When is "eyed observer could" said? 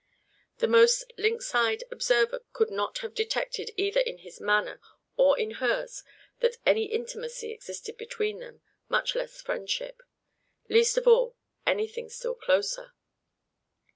1.53-2.71